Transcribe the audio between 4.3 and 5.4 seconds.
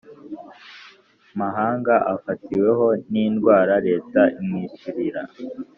imwishyurira